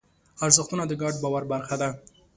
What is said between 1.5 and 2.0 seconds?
برخه ده.